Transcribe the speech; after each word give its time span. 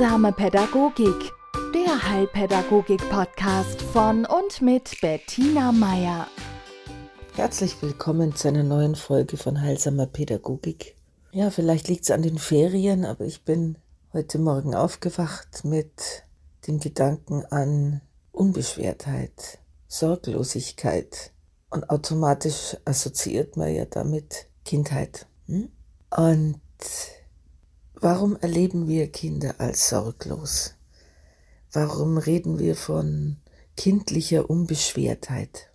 Heilsame 0.00 0.32
Pädagogik, 0.32 1.30
der 1.74 2.08
Heilpädagogik-Podcast 2.10 3.82
von 3.82 4.24
und 4.24 4.62
mit 4.62 4.98
Bettina 5.02 5.72
Meier. 5.72 6.26
Herzlich 7.34 7.82
willkommen 7.82 8.34
zu 8.34 8.48
einer 8.48 8.62
neuen 8.62 8.94
Folge 8.94 9.36
von 9.36 9.60
Heilsamer 9.60 10.06
Pädagogik. 10.06 10.96
Ja, 11.32 11.50
vielleicht 11.50 11.88
liegt 11.88 12.04
es 12.04 12.10
an 12.12 12.22
den 12.22 12.38
Ferien, 12.38 13.04
aber 13.04 13.26
ich 13.26 13.44
bin 13.44 13.76
heute 14.14 14.38
Morgen 14.38 14.74
aufgewacht 14.74 15.66
mit 15.66 16.24
dem 16.66 16.80
Gedanken 16.80 17.44
an 17.50 18.00
Unbeschwertheit, 18.32 19.58
Sorglosigkeit 19.86 21.30
und 21.68 21.90
automatisch 21.90 22.74
assoziiert 22.86 23.58
man 23.58 23.74
ja 23.74 23.84
damit 23.84 24.46
Kindheit. 24.64 25.26
Hm? 25.44 25.68
Und 26.16 26.58
Warum 28.02 28.34
erleben 28.36 28.88
wir 28.88 29.12
Kinder 29.12 29.56
als 29.58 29.90
sorglos? 29.90 30.74
Warum 31.70 32.16
reden 32.16 32.58
wir 32.58 32.74
von 32.74 33.36
kindlicher 33.76 34.48
Unbeschwertheit? 34.48 35.68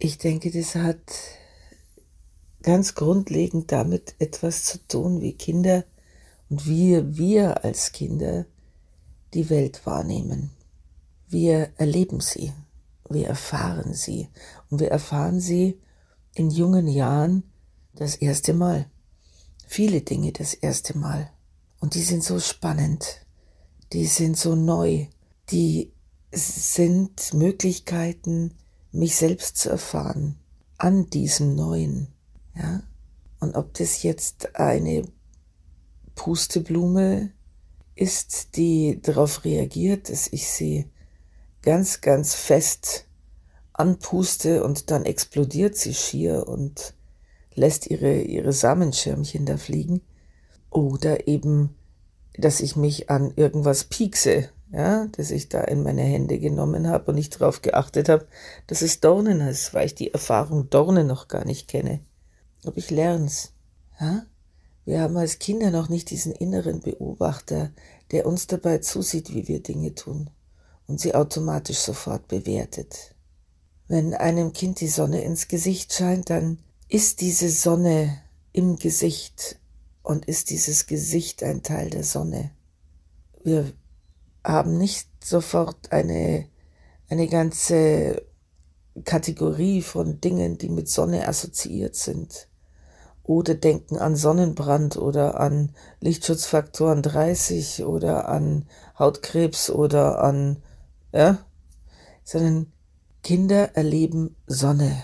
Ich 0.00 0.18
denke, 0.18 0.50
das 0.50 0.74
hat 0.74 0.98
ganz 2.62 2.96
grundlegend 2.96 3.70
damit 3.70 4.16
etwas 4.18 4.64
zu 4.64 4.78
tun, 4.88 5.20
wie 5.20 5.34
Kinder 5.34 5.84
und 6.50 6.66
wie 6.66 7.16
wir 7.16 7.62
als 7.62 7.92
Kinder 7.92 8.46
die 9.32 9.48
Welt 9.48 9.86
wahrnehmen. 9.86 10.50
Wir 11.28 11.70
erleben 11.76 12.18
sie, 12.18 12.52
wir 13.08 13.28
erfahren 13.28 13.94
sie 13.94 14.30
und 14.68 14.80
wir 14.80 14.90
erfahren 14.90 15.38
sie 15.38 15.78
in 16.34 16.50
jungen 16.50 16.88
Jahren 16.88 17.44
das 17.94 18.16
erste 18.16 18.52
Mal. 18.52 18.90
Viele 19.68 20.00
Dinge 20.00 20.32
das 20.32 20.52
erste 20.52 20.98
Mal. 20.98 21.30
Und 21.80 21.94
die 21.94 22.02
sind 22.02 22.24
so 22.24 22.40
spannend, 22.40 23.26
die 23.92 24.06
sind 24.06 24.36
so 24.36 24.54
neu, 24.54 25.06
die 25.50 25.92
sind 26.32 27.32
Möglichkeiten, 27.34 28.54
mich 28.92 29.16
selbst 29.16 29.58
zu 29.58 29.70
erfahren 29.70 30.38
an 30.78 31.08
diesem 31.10 31.54
Neuen. 31.54 32.08
Ja? 32.54 32.82
Und 33.40 33.54
ob 33.54 33.74
das 33.74 34.02
jetzt 34.02 34.56
eine 34.56 35.06
Pusteblume 36.14 37.30
ist, 37.94 38.56
die 38.56 39.00
darauf 39.00 39.44
reagiert, 39.44 40.08
dass 40.10 40.28
ich 40.28 40.48
sie 40.48 40.90
ganz, 41.62 42.00
ganz 42.00 42.34
fest 42.34 43.06
anpuste 43.72 44.64
und 44.64 44.90
dann 44.90 45.04
explodiert 45.04 45.76
sie 45.76 45.94
schier 45.94 46.48
und 46.48 46.94
lässt 47.54 47.86
ihre, 47.86 48.20
ihre 48.22 48.52
Samenschirmchen 48.52 49.46
da 49.46 49.56
fliegen, 49.56 50.02
oder 50.76 51.26
eben, 51.26 51.74
dass 52.36 52.60
ich 52.60 52.76
mich 52.76 53.08
an 53.08 53.32
irgendwas 53.34 53.84
piekse, 53.84 54.50
ja, 54.70 55.06
das 55.12 55.30
ich 55.30 55.48
da 55.48 55.62
in 55.62 55.82
meine 55.82 56.02
Hände 56.02 56.38
genommen 56.38 56.86
habe 56.86 57.06
und 57.06 57.14
nicht 57.14 57.40
darauf 57.40 57.62
geachtet 57.62 58.10
habe, 58.10 58.26
dass 58.66 58.82
es 58.82 59.00
Dornen 59.00 59.40
ist, 59.40 59.72
weil 59.72 59.86
ich 59.86 59.94
die 59.94 60.12
Erfahrung 60.12 60.68
Dornen 60.68 61.06
noch 61.06 61.28
gar 61.28 61.46
nicht 61.46 61.66
kenne. 61.66 62.00
Aber 62.64 62.76
ich 62.76 62.90
lerne 62.90 63.24
es. 63.24 63.52
Ja? 63.98 64.26
Wir 64.84 65.00
haben 65.00 65.16
als 65.16 65.38
Kinder 65.38 65.70
noch 65.70 65.88
nicht 65.88 66.10
diesen 66.10 66.32
inneren 66.32 66.80
Beobachter, 66.80 67.70
der 68.10 68.26
uns 68.26 68.46
dabei 68.46 68.78
zusieht, 68.78 69.32
wie 69.32 69.48
wir 69.48 69.62
Dinge 69.62 69.94
tun 69.94 70.28
und 70.86 71.00
sie 71.00 71.14
automatisch 71.14 71.78
sofort 71.78 72.28
bewertet. 72.28 73.14
Wenn 73.88 74.12
einem 74.12 74.52
Kind 74.52 74.80
die 74.80 74.88
Sonne 74.88 75.22
ins 75.22 75.48
Gesicht 75.48 75.94
scheint, 75.94 76.28
dann 76.28 76.58
ist 76.88 77.22
diese 77.22 77.48
Sonne 77.48 78.18
im 78.52 78.76
Gesicht 78.76 79.58
und 80.06 80.26
ist 80.26 80.50
dieses 80.50 80.86
Gesicht 80.86 81.42
ein 81.42 81.64
Teil 81.64 81.90
der 81.90 82.04
Sonne. 82.04 82.52
Wir 83.42 83.72
haben 84.44 84.78
nicht 84.78 85.08
sofort 85.24 85.90
eine, 85.90 86.46
eine 87.08 87.26
ganze 87.26 88.22
Kategorie 89.04 89.82
von 89.82 90.20
Dingen, 90.20 90.58
die 90.58 90.68
mit 90.68 90.88
Sonne 90.88 91.26
assoziiert 91.26 91.96
sind. 91.96 92.46
Oder 93.24 93.56
denken 93.56 93.98
an 93.98 94.14
Sonnenbrand 94.14 94.96
oder 94.96 95.40
an 95.40 95.72
Lichtschutzfaktoren 95.98 97.02
30 97.02 97.84
oder 97.84 98.28
an 98.28 98.66
Hautkrebs 98.96 99.70
oder 99.70 100.22
an, 100.22 100.62
ja, 101.12 101.38
sondern 102.22 102.72
Kinder 103.24 103.74
erleben 103.74 104.36
Sonne 104.46 105.02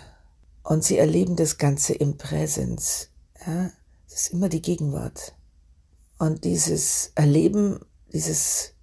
und 0.63 0.85
sie 0.85 0.99
erleben 0.99 1.35
das 1.35 1.59
Ganze 1.59 1.93
im 1.93 2.19
Präsens. 2.19 3.09
Ja. 3.45 3.73
Es 4.15 4.27
ist 4.27 4.33
immer 4.35 4.51
die 4.51 4.61
Gegenwart. 4.61 5.35
Und 6.19 6.45
dieses 6.45 7.13
Erleben, 7.15 7.81
dieses 8.13 8.75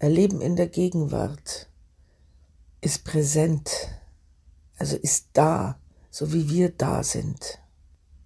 Erleben 0.00 0.40
in 0.40 0.56
der 0.56 0.66
Gegenwart 0.66 1.70
ist 2.80 3.04
präsent, 3.04 3.70
also 4.76 4.96
ist 4.96 5.28
da, 5.34 5.78
so 6.10 6.32
wie 6.32 6.50
wir 6.50 6.70
da 6.70 7.04
sind. 7.04 7.60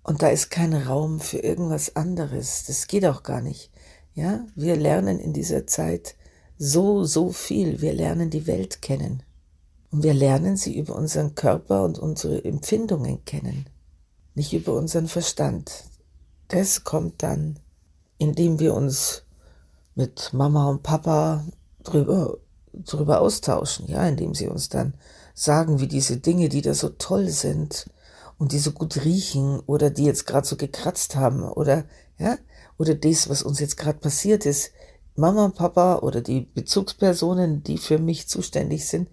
Und 0.03 0.23
da 0.23 0.29
ist 0.29 0.51
kein 0.51 0.73
Raum 0.73 1.21
für 1.21 1.39
irgendwas 1.39 1.95
anderes. 1.95 2.65
Das 2.67 2.87
geht 2.87 3.05
auch 3.05 3.23
gar 3.23 3.43
nicht. 3.43 3.71
Ja, 4.15 4.47
wir 4.55 4.77
lernen 4.77 5.19
in 5.19 5.35
dieser 5.35 5.67
Zeit 5.67 6.17
so, 6.57 7.05
so 7.05 7.33
viel. 7.33 7.83
Wir 7.83 7.93
lernen 7.93 8.31
die 8.31 8.47
Welt 8.47 8.81
kennen. 8.81 9.23
Und 9.91 10.05
wir 10.05 10.15
lernen 10.15 10.57
sie 10.57 10.79
über 10.79 10.97
unseren 10.97 11.35
Körper 11.35 11.85
und 11.85 11.99
unsere 11.99 12.43
Empfindungen 12.43 13.27
kennen. 13.27 13.69
Nicht 14.35 14.55
über 14.55 14.73
unseren 14.73 15.09
Verstand 15.09 15.85
das 16.49 16.85
kommt 16.85 17.23
dann, 17.23 17.59
indem 18.19 18.59
wir 18.59 18.75
uns 18.75 19.25
mit 19.95 20.33
Mama 20.33 20.69
und 20.69 20.83
Papa 20.83 21.45
drüber, 21.83 22.39
drüber 22.73 23.21
austauschen, 23.21 23.89
ja, 23.89 24.07
indem 24.07 24.35
sie 24.35 24.49
uns 24.49 24.69
dann 24.69 24.95
sagen, 25.35 25.81
wie 25.81 25.89
diese 25.89 26.19
Dinge, 26.19 26.49
die 26.49 26.63
da 26.63 26.75
so 26.75 26.89
toll 26.91 27.29
sind 27.29 27.91
und 28.39 28.53
die 28.53 28.59
so 28.59 28.73
gut 28.73 29.05
riechen 29.05 29.61
oder 29.67 29.91
die 29.91 30.05
jetzt 30.05 30.27
gerade 30.27 30.47
so 30.47 30.57
gekratzt 30.57 31.17
haben 31.17 31.43
oder, 31.43 31.85
ja, 32.19 32.39
oder 32.79 32.95
das, 32.95 33.29
was 33.29 33.43
uns 33.43 33.61
jetzt 33.61 33.77
gerade 33.77 33.99
passiert 33.99 34.47
ist, 34.47 34.73
Mama 35.15 35.47
und 35.47 35.55
Papa 35.55 35.97
oder 36.01 36.21
die 36.21 36.43
Bezugspersonen, 36.43 37.63
die 37.63 37.79
für 37.79 37.99
mich 37.99 38.29
zuständig 38.29 38.87
sind, 38.87 39.09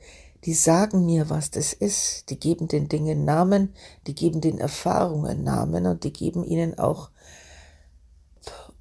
die 0.46 0.54
sagen 0.54 1.06
mir, 1.06 1.30
was 1.30 1.52
das 1.52 1.74
ist. 1.74 2.30
Die 2.30 2.40
geben 2.40 2.68
den 2.68 2.90
Dingen 2.90 3.26
Namen, 3.26 3.74
die 4.08 4.16
geben 4.16 4.42
den 4.42 4.60
Erfahrungen 4.60 5.44
Namen 5.44 5.86
und 5.86 6.04
die 6.04 6.14
geben 6.14 6.44
ihnen 6.44 6.78
auch 6.78 7.10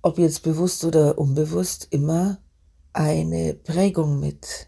ob 0.02 0.18
jetzt 0.18 0.42
bewusst 0.42 0.84
oder 0.84 1.16
unbewusst, 1.16 1.86
immer 1.90 2.38
eine 2.92 3.54
Prägung 3.54 4.20
mit. 4.20 4.66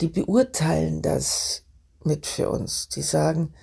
Die 0.00 0.08
beurteilen 0.08 1.00
das 1.00 1.62
mit 2.04 2.26
für 2.26 2.50
uns. 2.50 2.88
Die 2.88 3.02
sagen, 3.02 3.54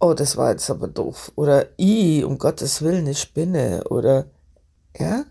oh, 0.00 0.14
das 0.14 0.36
war 0.36 0.52
jetzt 0.52 0.70
aber 0.70 0.86
doof. 0.86 1.32
Oder, 1.34 1.68
i, 1.78 2.22
um 2.22 2.38
Gottes 2.38 2.82
Willen, 2.82 3.04
eine 3.04 3.16
Spinne. 3.16 3.84
Oder, 3.90 4.30
ja, 4.96 5.24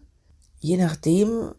je 0.60 0.76
nachdem, 0.76 1.54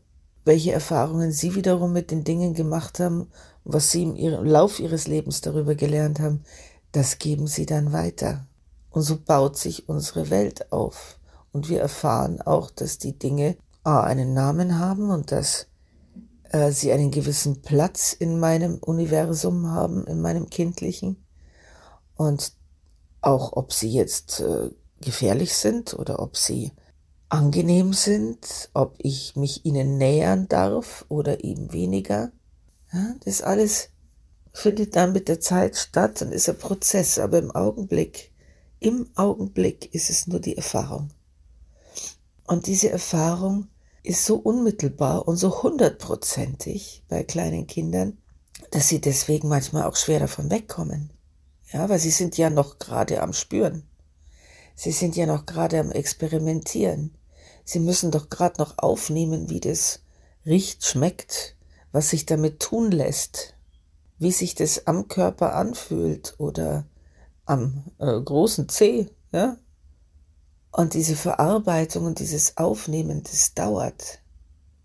welche 0.45 0.73
Erfahrungen 0.73 1.33
sie 1.33 1.55
wiederum 1.55 1.95
mit 1.95 2.11
den 2.11 2.25
Dingen 2.25 2.53
gemacht 2.53 3.01
haben, 3.01 3.29
was 3.65 3.91
sie 3.91 4.03
im 4.03 4.45
Lauf 4.45 4.81
ihres 4.81 5.07
Lebens 5.07 5.41
darüber 5.41 5.75
gelernt 5.75 6.21
haben, 6.21 6.45
das 6.93 7.19
geben 7.19 7.47
sie 7.47 7.67
dann 7.67 7.93
weiter. 7.93 8.47
Und 8.91 9.03
so 9.03 9.19
baut 9.19 9.57
sich 9.57 9.89
unsere 9.89 10.31
Welt 10.31 10.73
auf. 10.73 11.19
Und 11.53 11.69
wir 11.69 11.81
erfahren 11.81 12.41
auch, 12.41 12.71
dass 12.71 12.99
die 12.99 13.19
Dinge 13.19 13.57
A, 13.85 14.03
einen 14.03 14.35
Namen 14.35 14.79
haben 14.79 15.11
und 15.11 15.33
dass 15.33 15.67
äh, 16.51 16.71
sie 16.71 16.93
einen 16.93 17.11
gewissen 17.11 17.63
Platz 17.63 18.13
in 18.13 18.39
meinem 18.39 18.79
Universum 18.79 19.71
haben, 19.71 20.07
in 20.07 20.21
meinem 20.21 20.51
kindlichen. 20.51 21.17
Und 22.15 22.53
auch 23.21 23.55
ob 23.55 23.73
sie 23.73 23.91
jetzt 23.91 24.41
äh, 24.41 24.71
gefährlich 25.01 25.55
sind 25.55 25.95
oder 25.95 26.21
ob 26.21 26.37
sie 26.37 26.73
angenehm 27.29 27.93
sind, 27.95 28.71
ob 28.75 28.95
ich 28.99 29.37
mich 29.37 29.65
ihnen 29.65 29.97
nähern 29.97 30.49
darf 30.49 31.07
oder 31.09 31.43
eben 31.43 31.73
weniger. 31.73 32.31
Ja, 32.93 33.15
das 33.25 33.43
alles 33.43 33.89
findet 34.53 34.97
dann 34.97 35.13
mit 35.13 35.29
der 35.29 35.41
Zeit 35.41 35.77
statt 35.77 36.21
und 36.23 36.33
ist 36.33 36.49
ein 36.49 36.59
Prozess, 36.59 37.19
aber 37.19 37.39
im 37.39 37.51
Augenblick, 37.51 38.33
im 38.81 39.09
Augenblick 39.15 39.95
ist 39.95 40.11
es 40.11 40.27
nur 40.27 40.41
die 40.41 40.57
Erfahrung. 40.57 41.11
Und 42.47 42.67
diese 42.67 42.91
Erfahrung 42.91 43.69
ist 44.03 44.27
so 44.27 44.37
unmittelbar 44.37 45.27
und 45.27 45.37
so 45.37 45.63
hundertprozentig 45.63 47.05
bei 47.09 47.23
kleinen 47.23 47.67
Kindern, 47.67 48.19
dass 48.71 48.89
sie 48.89 49.01
deswegen 49.01 49.49
manchmal 49.49 49.85
auch 49.85 49.97
schwer 49.97 50.21
davon 50.21 50.51
wegkommen. 50.51 51.11
Ja, 51.73 51.89
weil 51.89 51.99
sie 51.99 52.11
sind 52.11 52.37
ja 52.37 52.51
noch 52.51 52.79
gerade 52.79 53.23
am 53.23 53.33
Spüren. 53.33 53.85
Sie 54.75 54.93
sind 54.93 55.17
ja 55.17 55.27
noch 55.27 55.47
gerade 55.47 55.79
am 55.81 55.93
Experimentieren. 55.93 57.15
Sie 57.65 57.79
müssen 57.79 58.11
doch 58.11 58.29
gerade 58.29 58.61
noch 58.61 58.79
aufnehmen, 58.79 59.49
wie 59.49 59.61
das 59.61 60.01
riecht, 60.45 60.85
schmeckt, 60.85 61.57
was 61.93 62.11
sich 62.11 62.27
damit 62.27 62.61
tun 62.61 62.91
lässt, 62.91 63.55
wie 64.19 64.33
sich 64.33 64.55
das 64.55 64.87
am 64.87 65.09
Körper 65.09 65.55
anfühlt 65.55 66.35
oder 66.39 66.87
am 67.45 67.85
äh, 67.99 68.21
großen 68.21 68.69
C, 68.69 69.11
ja, 69.33 69.57
und 70.73 70.95
diese 70.95 71.17
Verarbeitung 71.17 72.07
und 72.07 72.19
dieses 72.19 72.57
Aufnehmen, 72.57 73.23
das 73.23 73.55
dauert. 73.55 74.21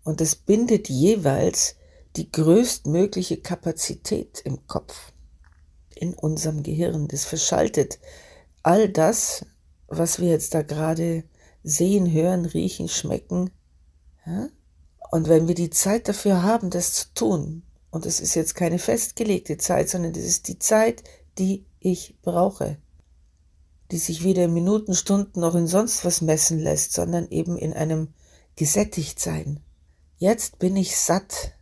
Und 0.04 0.20
es 0.20 0.36
bindet 0.36 0.88
jeweils 0.88 1.76
die 2.16 2.30
größtmögliche 2.30 3.38
Kapazität 3.38 4.40
im 4.44 4.66
Kopf, 4.66 5.12
in 5.94 6.14
unserem 6.14 6.62
Gehirn. 6.62 7.08
Das 7.08 7.24
verschaltet 7.24 7.98
all 8.62 8.88
das, 8.88 9.46
was 9.86 10.20
wir 10.20 10.28
jetzt 10.28 10.52
da 10.52 10.62
gerade 10.62 11.24
sehen, 11.62 12.10
hören, 12.10 12.44
riechen, 12.44 12.88
schmecken. 12.88 13.50
Ja? 14.26 14.48
Und 15.10 15.28
wenn 15.28 15.48
wir 15.48 15.54
die 15.54 15.70
Zeit 15.70 16.08
dafür 16.08 16.42
haben, 16.42 16.70
das 16.70 16.92
zu 16.92 17.14
tun, 17.14 17.62
und 17.90 18.04
es 18.04 18.20
ist 18.20 18.34
jetzt 18.34 18.54
keine 18.54 18.78
festgelegte 18.78 19.56
Zeit, 19.56 19.88
sondern 19.88 20.12
das 20.12 20.24
ist 20.24 20.48
die 20.48 20.58
Zeit, 20.58 21.02
die 21.38 21.64
ich 21.80 22.16
brauche, 22.22 22.76
die 23.90 23.98
sich 23.98 24.24
weder 24.24 24.44
in 24.44 24.52
Minuten, 24.52 24.94
Stunden 24.94 25.40
noch 25.40 25.54
in 25.54 25.66
sonst 25.66 26.04
was 26.04 26.20
messen 26.20 26.58
lässt, 26.58 26.92
sondern 26.92 27.28
eben 27.30 27.56
in 27.56 27.72
einem 27.72 28.08
Gesättigtsein. 28.56 29.60
Jetzt 30.18 30.58
bin 30.58 30.76
ich 30.76 30.96
satt. 30.96 31.52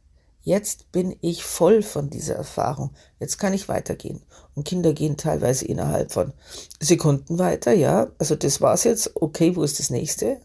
Jetzt 0.43 0.93
bin 0.93 1.17
ich 1.21 1.45
voll 1.45 1.83
von 1.83 2.09
dieser 2.09 2.37
Erfahrung. 2.37 2.91
Jetzt 3.19 3.39
kann 3.39 3.53
ich 3.53 3.69
weitergehen. 3.69 4.23
Und 4.55 4.65
Kinder 4.65 4.93
gehen 4.93 5.17
teilweise 5.17 5.67
innerhalb 5.67 6.13
von 6.13 6.33
Sekunden 6.81 7.39
weiter, 7.39 7.73
ja. 7.73 8.09
Also 8.19 8.35
das 8.37 8.61
war's 8.61 8.85
jetzt. 8.85 9.11
Okay, 9.17 9.57
wo 9.57 9.63
ist 9.63 9.79
das 9.79 9.91
nächste? 9.91 10.41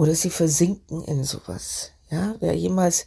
Oder 0.00 0.14
sie 0.14 0.30
versinken 0.30 1.04
in 1.04 1.24
sowas. 1.24 1.90
Ja, 2.08 2.34
wer 2.40 2.56
jemals 2.56 3.04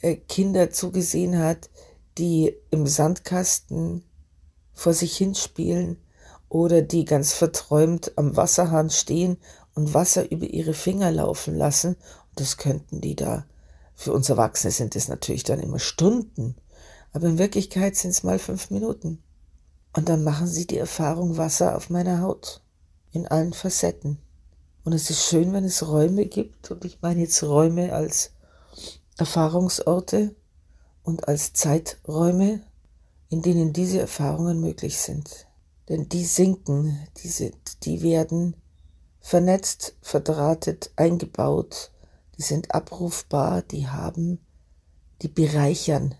äh, 0.00 0.16
Kinder 0.16 0.72
zugesehen 0.72 1.38
hat, 1.38 1.70
die 2.18 2.56
im 2.70 2.88
Sandkasten 2.88 4.02
vor 4.72 4.92
sich 4.92 5.16
hinspielen 5.16 5.98
oder 6.48 6.82
die 6.82 7.04
ganz 7.04 7.32
verträumt 7.32 8.18
am 8.18 8.36
Wasserhahn 8.36 8.90
stehen 8.90 9.36
und 9.76 9.94
Wasser 9.94 10.32
über 10.32 10.46
ihre 10.46 10.74
Finger 10.74 11.12
laufen 11.12 11.56
lassen, 11.56 11.94
das 12.34 12.56
könnten 12.56 13.00
die 13.00 13.14
da 13.14 13.46
für 13.94 14.12
uns 14.12 14.28
Erwachsene 14.28 14.72
sind 14.72 14.96
es 14.96 15.06
natürlich 15.06 15.44
dann 15.44 15.60
immer 15.60 15.78
Stunden, 15.78 16.56
aber 17.12 17.28
in 17.28 17.38
Wirklichkeit 17.38 17.94
sind 17.94 18.10
es 18.10 18.24
mal 18.24 18.40
fünf 18.40 18.68
Minuten. 18.70 19.22
Und 19.92 20.08
dann 20.08 20.24
machen 20.24 20.48
sie 20.48 20.66
die 20.66 20.78
Erfahrung 20.78 21.36
Wasser 21.36 21.76
auf 21.76 21.88
meiner 21.88 22.20
Haut. 22.20 22.62
In 23.12 23.28
allen 23.28 23.52
Facetten. 23.52 24.18
Und 24.84 24.92
es 24.92 25.10
ist 25.10 25.24
schön, 25.24 25.52
wenn 25.52 25.64
es 25.64 25.86
Räume 25.86 26.26
gibt, 26.26 26.70
und 26.70 26.84
ich 26.84 27.00
meine 27.00 27.20
jetzt 27.20 27.42
Räume 27.42 27.92
als 27.92 28.32
Erfahrungsorte 29.16 30.34
und 31.02 31.28
als 31.28 31.52
Zeiträume, 31.52 32.60
in 33.28 33.42
denen 33.42 33.72
diese 33.72 34.00
Erfahrungen 34.00 34.60
möglich 34.60 34.98
sind. 34.98 35.46
Denn 35.88 36.08
die 36.08 36.24
sinken, 36.24 36.98
die, 37.22 37.28
sind, 37.28 37.84
die 37.84 38.02
werden 38.02 38.56
vernetzt, 39.20 39.94
verdrahtet, 40.00 40.90
eingebaut 40.96 41.92
die 42.42 42.42
sind 42.42 42.74
abrufbar, 42.74 43.62
die 43.62 43.88
haben, 43.88 44.40
die 45.20 45.28
bereichern. 45.28 46.14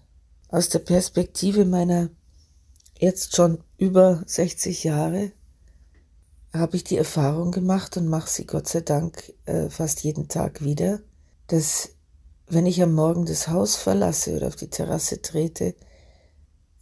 Aus 0.49 0.69
der 0.69 0.81
Perspektive 0.81 1.65
meiner 1.65 2.11
jetzt 2.99 3.35
schon 3.35 3.65
über 3.79 4.23
60 4.27 4.85
Jahre 4.85 5.33
habe 6.53 6.77
ich 6.77 6.85
die 6.85 6.99
Erfahrung 6.99 7.51
gemacht 7.51 7.97
und 7.97 8.09
mache 8.09 8.29
sie 8.29 8.47
Gott 8.47 8.69
sei 8.69 8.81
Dank 8.81 9.33
äh, 9.47 9.71
fast 9.71 10.03
jeden 10.05 10.29
Tag 10.29 10.63
wieder, 10.63 11.01
dass 11.47 11.91
wenn 12.47 12.67
ich 12.67 12.83
am 12.83 12.93
Morgen 12.95 13.25
das 13.25 13.49
Haus 13.49 13.77
verlasse 13.77 14.37
oder 14.37 14.49
auf 14.49 14.57
die 14.57 14.69
Terrasse 14.69 15.23
trete 15.23 15.75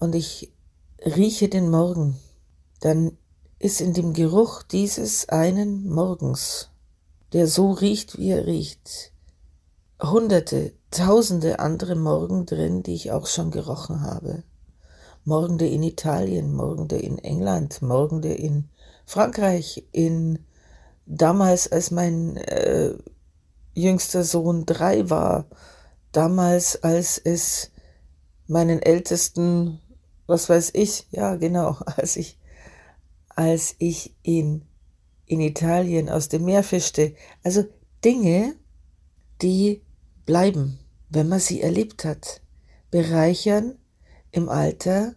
und 0.01 0.15
ich 0.15 0.53
rieche 1.05 1.49
den 1.49 1.71
Morgen, 1.71 2.17
dann 2.81 3.17
ist 3.59 3.81
in 3.81 3.93
dem 3.93 4.13
Geruch 4.13 4.63
dieses 4.63 5.29
einen 5.29 5.89
Morgens, 5.89 6.71
der 7.33 7.47
so 7.47 7.71
riecht, 7.71 8.19
wie 8.19 8.31
er 8.31 8.47
riecht, 8.47 9.13
hunderte, 10.03 10.73
tausende 10.91 11.61
andere 11.61 11.95
Morgen 11.95 12.47
drin, 12.47 12.83
die 12.83 12.95
ich 12.95 13.13
auch 13.13 13.27
schon 13.27 13.51
gerochen 13.51 14.01
habe. 14.03 14.43
Morgende 15.25 15.69
in 15.69 15.83
Italien, 15.83 16.55
Morgende 16.55 16.97
in 16.97 17.19
England, 17.19 17.83
Morgende 17.83 18.33
in 18.33 18.71
Frankreich, 19.11 19.83
in 19.91 20.39
damals, 21.05 21.67
als 21.67 21.91
mein 21.91 22.37
äh, 22.37 22.95
jüngster 23.75 24.23
Sohn 24.23 24.67
drei 24.67 25.11
war, 25.11 25.47
damals, 26.12 26.85
als 26.85 27.19
es 27.19 27.73
meinen 28.47 28.81
ältesten, 28.81 29.81
was 30.29 30.49
weiß 30.49 30.71
ich, 30.75 31.09
ja 31.11 31.35
genau, 31.35 31.77
als 31.87 32.15
ich, 32.15 32.39
als 33.31 33.75
ich 33.79 34.15
in, 34.23 34.62
in 35.27 35.41
Italien 35.41 36.09
aus 36.09 36.29
dem 36.29 36.45
Meer 36.45 36.62
fischte. 36.62 37.17
Also 37.43 37.65
Dinge, 38.05 38.55
die 39.43 39.83
bleiben, 40.25 40.79
wenn 41.09 41.29
man 41.29 41.41
sie 41.41 41.62
erlebt 41.62 42.05
hat, 42.05 42.43
bereichern 42.93 43.75
im 44.31 44.49
Alter 44.49 45.17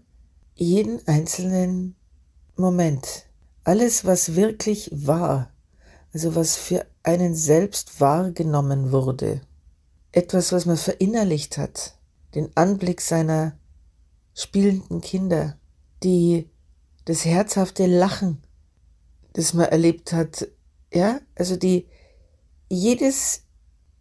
jeden 0.56 1.08
einzelnen 1.08 1.96
Moment. 2.56 3.28
Alles, 3.64 4.06
was 4.06 4.36
wirklich 4.36 4.90
war, 4.92 5.52
also 6.14 6.36
was 6.36 6.56
für 6.56 6.86
einen 7.04 7.36
selbst 7.36 8.00
wahrgenommen 8.02 8.92
wurde, 8.92 9.42
etwas, 10.12 10.52
was 10.52 10.66
man 10.66 10.78
verinnerlicht 10.78 11.58
hat, 11.58 11.98
den 12.36 12.50
Anblick 12.56 13.02
seiner 13.02 13.58
spielenden 14.34 15.02
Kinder, 15.02 15.58
die 16.04 16.50
das 17.06 17.26
herzhafte 17.26 17.86
Lachen, 17.86 18.44
das 19.34 19.54
man 19.54 19.66
erlebt 19.66 20.14
hat, 20.14 20.48
ja, 20.94 21.20
also 21.36 21.56
die 21.56 21.88
jedes 22.70 23.44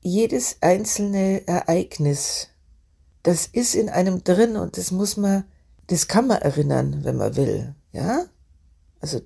jedes 0.03 0.56
einzelne 0.61 1.47
Ereignis, 1.47 2.49
das 3.23 3.47
ist 3.47 3.75
in 3.75 3.88
einem 3.88 4.25
drin 4.25 4.56
und 4.56 4.76
das 4.76 4.91
muss 4.91 5.17
man, 5.17 5.44
das 5.87 6.08
kann 6.08 6.26
man 6.26 6.43
erinnern, 6.43 7.05
wenn 7.05 7.17
man 7.17 7.37
will, 7.37 7.75
ja? 7.93 8.26
Also 9.00 9.20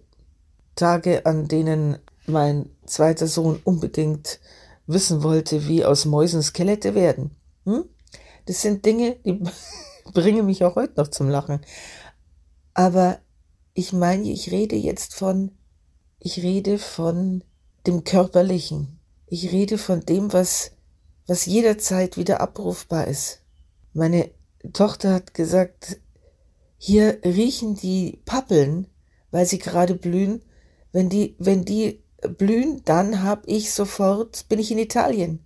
Tage, 0.76 1.26
an 1.26 1.48
denen 1.48 1.98
mein 2.26 2.70
zweiter 2.86 3.26
Sohn 3.26 3.60
unbedingt 3.64 4.40
wissen 4.86 5.22
wollte, 5.22 5.66
wie 5.66 5.84
aus 5.84 6.04
Mäusen 6.04 6.42
Skelette 6.42 6.94
werden. 6.94 7.34
Hm? 7.64 7.84
Das 8.46 8.62
sind 8.62 8.84
Dinge, 8.84 9.16
die 9.24 9.42
bringen 10.12 10.46
mich 10.46 10.64
auch 10.64 10.76
heute 10.76 10.94
noch 10.96 11.08
zum 11.08 11.28
Lachen. 11.28 11.60
Aber 12.74 13.18
ich 13.74 13.92
meine, 13.92 14.30
ich 14.30 14.52
rede 14.52 14.76
jetzt 14.76 15.14
von, 15.14 15.50
ich 16.18 16.42
rede 16.42 16.78
von 16.78 17.42
dem 17.86 18.04
Körperlichen. 18.04 19.00
Ich 19.26 19.50
rede 19.52 19.78
von 19.78 20.00
dem, 20.00 20.32
was, 20.32 20.72
was 21.26 21.46
jederzeit 21.46 22.16
wieder 22.16 22.40
abrufbar 22.40 23.08
ist. 23.08 23.42
Meine 23.92 24.30
Tochter 24.72 25.12
hat 25.12 25.34
gesagt, 25.34 26.00
hier 26.78 27.18
riechen 27.24 27.74
die 27.76 28.20
Pappeln, 28.24 28.86
weil 29.30 29.46
sie 29.46 29.58
gerade 29.58 29.94
blühen. 29.94 30.42
Wenn 30.96 31.10
die, 31.10 31.36
wenn 31.38 31.66
die 31.66 32.02
blühen, 32.38 32.80
dann 32.86 33.22
hab 33.22 33.46
ich 33.46 33.74
sofort, 33.74 34.48
bin 34.48 34.58
ich 34.58 34.70
in 34.70 34.78
Italien. 34.78 35.44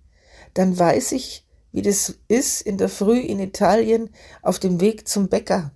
Dann 0.53 0.79
weiß 0.79 1.11
ich, 1.11 1.45
wie 1.73 1.81
das 1.81 2.15
ist 2.29 2.61
in 2.61 2.77
der 2.77 2.87
Früh 2.87 3.19
in 3.19 3.41
Italien 3.41 4.11
auf 4.43 4.59
dem 4.59 4.79
Weg 4.79 5.09
zum 5.09 5.27
Bäcker. 5.27 5.73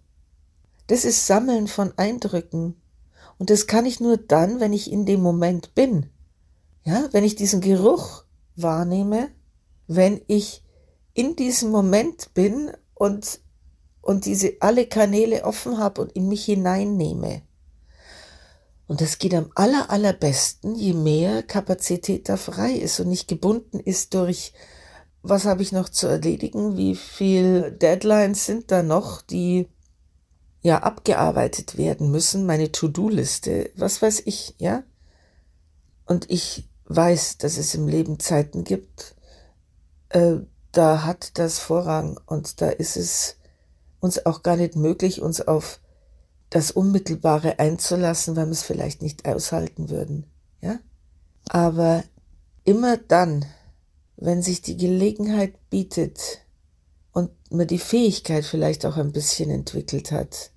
Das 0.88 1.04
ist 1.04 1.28
Sammeln 1.28 1.68
von 1.68 1.92
Eindrücken. 1.98 2.82
Und 3.38 3.50
das 3.50 3.68
kann 3.68 3.86
ich 3.86 4.00
nur 4.00 4.16
dann, 4.16 4.62
wenn 4.62 4.72
ich 4.72 4.90
in 4.90 5.06
dem 5.06 5.22
Moment 5.22 5.76
bin. 5.76 6.06
Ja, 6.86 7.10
wenn 7.12 7.26
ich 7.26 7.36
diesen 7.36 7.60
Geruch 7.60 8.24
wahrnehme, 8.56 9.28
wenn 9.88 10.22
ich 10.28 10.64
in 11.14 11.36
diesem 11.36 11.70
Moment 11.70 12.34
bin 12.34 12.72
und, 12.94 13.42
und 14.02 14.24
diese 14.24 14.54
alle 14.62 14.88
Kanäle 14.88 15.44
offen 15.44 15.80
habe 15.80 16.00
und 16.00 16.14
in 16.14 16.30
mich 16.30 16.46
hineinnehme. 16.46 17.42
Und 18.88 19.02
das 19.02 19.18
geht 19.18 19.34
am 19.34 19.52
aller, 19.56 19.90
allerbesten, 19.90 20.76
je 20.76 20.94
mehr 20.94 21.42
Kapazität 21.44 22.30
da 22.30 22.38
frei 22.38 22.74
ist 22.74 23.00
und 23.00 23.08
nicht 23.08 23.28
gebunden 23.28 23.80
ist 23.80 24.14
durch, 24.14 24.54
was 25.24 25.46
habe 25.46 25.64
ich 25.64 25.72
noch 25.72 25.90
zu 25.90 26.06
erledigen, 26.08 26.78
wie 26.78 26.96
viel 26.96 27.72
Deadlines 27.72 28.46
sind 28.46 28.72
da 28.72 28.84
noch, 28.84 29.24
die 29.24 29.68
ja 30.62 30.84
abgearbeitet 30.84 31.78
werden 31.78 32.12
müssen, 32.12 32.46
meine 32.46 32.72
To-Do-Liste, 32.72 33.72
was 33.76 34.02
weiß 34.02 34.24
ich, 34.26 34.54
ja. 34.58 34.84
Und 36.06 36.30
ich 36.30 36.70
weiß, 36.86 37.40
dass 37.40 37.58
es 37.58 37.74
im 37.74 37.88
Leben 37.88 38.20
Zeiten 38.20 38.64
gibt, 38.64 39.16
äh, 40.10 40.38
da 40.72 41.04
hat 41.04 41.40
das 41.40 41.58
Vorrang 41.58 42.20
und 42.28 42.62
da 42.62 42.70
ist 42.70 42.98
es 42.98 43.38
uns 44.00 44.26
auch 44.26 44.44
gar 44.44 44.58
nicht 44.58 44.76
möglich, 44.76 45.22
uns 45.22 45.42
auf 45.42 45.80
das 46.56 46.72
Unmittelbare 46.72 47.60
einzulassen, 47.60 48.38
weil 48.38 48.46
wir 48.46 48.54
es 48.54 48.64
vielleicht 48.64 49.02
nicht 49.02 49.26
aushalten 49.26 49.90
würden. 49.90 50.26
Ja? 50.62 50.80
Aber 51.50 52.02
immer 52.64 52.96
dann, 52.96 53.44
wenn 54.16 54.42
sich 54.42 54.62
die 54.62 54.78
Gelegenheit 54.78 55.54
bietet 55.70 56.46
und 57.12 57.30
man 57.50 57.68
die 57.68 57.78
Fähigkeit 57.78 58.46
vielleicht 58.46 58.86
auch 58.86 58.96
ein 58.96 59.12
bisschen 59.12 59.50
entwickelt 59.50 60.14
hat, 60.14 60.52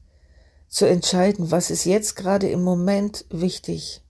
zu 0.69 0.87
entscheiden, 0.87 1.51
was 1.51 1.69
ist 1.69 1.85
jetzt 1.85 2.15
gerade 2.15 2.49
im 2.49 2.63
Moment 2.63 3.25
wichtig 3.31 4.05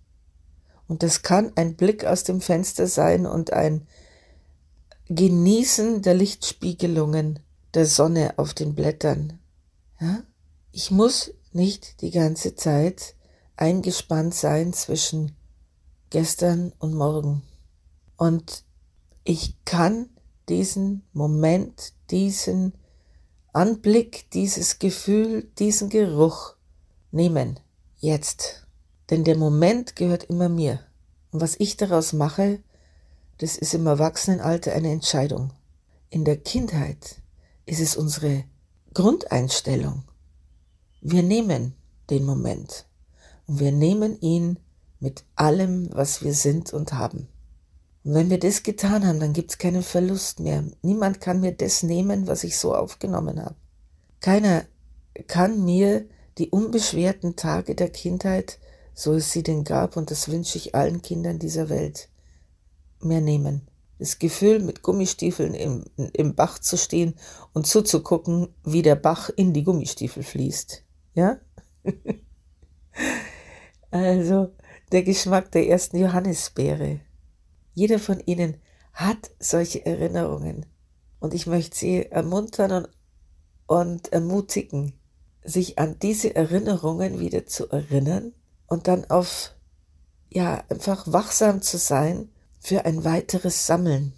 und 0.88 1.02
das 1.02 1.22
kann 1.22 1.52
ein 1.54 1.74
Blick 1.74 2.04
aus 2.04 2.22
dem 2.22 2.42
Fenster 2.42 2.86
sein 2.86 3.24
und 3.24 3.54
ein 3.54 3.86
Genießen 5.08 6.02
der 6.02 6.12
Lichtspiegelungen 6.12 7.38
der 7.72 7.86
Sonne 7.86 8.34
auf 8.36 8.52
den 8.52 8.74
Blättern. 8.74 9.38
Ja? 9.98 10.22
Ich 10.70 10.90
muss 10.90 11.32
nicht 11.58 12.00
die 12.00 12.10
ganze 12.10 12.54
Zeit 12.54 13.14
eingespannt 13.56 14.34
sein 14.34 14.72
zwischen 14.72 15.36
gestern 16.08 16.72
und 16.78 16.94
morgen. 16.94 17.42
Und 18.16 18.64
ich 19.24 19.56
kann 19.64 20.08
diesen 20.48 21.02
Moment, 21.12 21.92
diesen 22.10 22.72
Anblick, 23.52 24.30
dieses 24.30 24.78
Gefühl, 24.78 25.50
diesen 25.58 25.90
Geruch 25.90 26.54
nehmen. 27.10 27.60
Jetzt. 27.98 28.66
Denn 29.10 29.24
der 29.24 29.36
Moment 29.36 29.96
gehört 29.96 30.24
immer 30.24 30.48
mir. 30.48 30.80
Und 31.30 31.40
was 31.40 31.56
ich 31.58 31.76
daraus 31.76 32.12
mache, 32.12 32.62
das 33.38 33.56
ist 33.56 33.74
im 33.74 33.86
Erwachsenenalter 33.86 34.72
eine 34.72 34.90
Entscheidung. 34.90 35.52
In 36.10 36.24
der 36.24 36.36
Kindheit 36.36 37.16
ist 37.66 37.80
es 37.80 37.96
unsere 37.96 38.44
Grundeinstellung. 38.94 40.04
Wir 41.00 41.22
nehmen 41.22 41.74
den 42.10 42.24
Moment 42.24 42.86
und 43.46 43.60
wir 43.60 43.72
nehmen 43.72 44.20
ihn 44.20 44.58
mit 44.98 45.24
allem, 45.36 45.88
was 45.92 46.24
wir 46.24 46.34
sind 46.34 46.72
und 46.72 46.92
haben. 46.92 47.28
Und 48.04 48.14
wenn 48.14 48.30
wir 48.30 48.40
das 48.40 48.62
getan 48.64 49.06
haben, 49.06 49.20
dann 49.20 49.32
gibt 49.32 49.52
es 49.52 49.58
keinen 49.58 49.82
Verlust 49.82 50.40
mehr. 50.40 50.64
Niemand 50.82 51.20
kann 51.20 51.40
mir 51.40 51.52
das 51.52 51.82
nehmen, 51.82 52.26
was 52.26 52.42
ich 52.42 52.58
so 52.58 52.74
aufgenommen 52.74 53.40
habe. 53.40 53.54
Keiner 54.20 54.64
kann 55.28 55.64
mir 55.64 56.04
die 56.38 56.50
unbeschwerten 56.50 57.36
Tage 57.36 57.74
der 57.74 57.90
Kindheit, 57.90 58.58
so 58.94 59.14
es 59.14 59.30
sie 59.30 59.42
denn 59.42 59.62
gab, 59.62 59.96
und 59.96 60.10
das 60.10 60.28
wünsche 60.28 60.58
ich 60.58 60.74
allen 60.74 61.02
Kindern 61.02 61.38
dieser 61.38 61.68
Welt, 61.68 62.08
mehr 63.00 63.20
nehmen. 63.20 63.68
Das 64.00 64.18
Gefühl, 64.18 64.60
mit 64.60 64.82
Gummistiefeln 64.82 65.54
im, 65.54 65.84
im 66.12 66.34
Bach 66.34 66.58
zu 66.58 66.76
stehen 66.76 67.14
und 67.52 67.66
zuzugucken, 67.66 68.48
wie 68.64 68.82
der 68.82 68.96
Bach 68.96 69.30
in 69.30 69.52
die 69.52 69.64
Gummistiefel 69.64 70.22
fließt. 70.22 70.84
Ja? 71.18 71.36
also, 73.90 74.54
der 74.92 75.02
Geschmack 75.02 75.50
der 75.50 75.66
ersten 75.66 75.98
Johannisbeere. 75.98 77.00
Jeder 77.74 77.98
von 77.98 78.20
Ihnen 78.20 78.58
hat 78.92 79.32
solche 79.40 79.84
Erinnerungen. 79.84 80.66
Und 81.18 81.34
ich 81.34 81.48
möchte 81.48 81.76
Sie 81.76 82.06
ermuntern 82.06 82.70
und, 82.70 82.88
und 83.66 84.12
ermutigen, 84.12 84.92
sich 85.42 85.80
an 85.80 85.98
diese 86.00 86.36
Erinnerungen 86.36 87.18
wieder 87.18 87.46
zu 87.46 87.68
erinnern 87.68 88.32
und 88.68 88.86
dann 88.86 89.04
auf, 89.10 89.56
ja, 90.30 90.62
einfach 90.68 91.12
wachsam 91.12 91.62
zu 91.62 91.78
sein 91.78 92.28
für 92.60 92.84
ein 92.84 93.02
weiteres 93.02 93.66
Sammeln. 93.66 94.12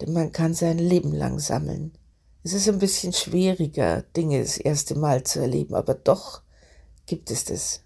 Denn 0.00 0.14
man 0.14 0.32
kann 0.32 0.54
sein 0.54 0.78
Leben 0.78 1.12
lang 1.12 1.38
sammeln. 1.38 1.92
Es 2.46 2.54
ist 2.54 2.66
ein 2.66 2.78
bisschen 2.78 3.12
schwieriger, 3.12 4.02
Dinge 4.16 4.40
das 4.40 4.56
erste 4.56 4.94
Mal 4.94 5.24
zu 5.24 5.40
erleben, 5.40 5.74
aber 5.74 5.94
doch 5.94 6.42
gibt 7.06 7.30
es 7.30 7.44
das. 7.44 7.82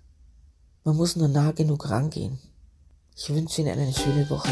Man 0.84 0.96
muss 0.96 1.16
nur 1.16 1.28
nah 1.28 1.52
genug 1.52 1.90
rangehen. 1.90 2.38
Ich 3.16 3.28
wünsche 3.28 3.60
Ihnen 3.60 3.78
eine 3.78 3.92
schöne 3.92 4.28
Woche. 4.30 4.50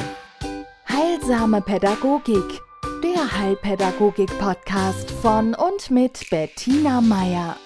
Heilsame 0.89 1.63
Pädagogik, 1.63 2.61
der 3.03 3.39
Heilpädagogik-Podcast 3.39 5.11
von 5.11 5.55
und 5.55 5.91
mit 5.91 6.29
Bettina 6.31 7.01
Meier. 7.01 7.57